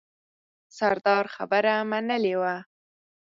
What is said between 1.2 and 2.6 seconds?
خبره منلې وه.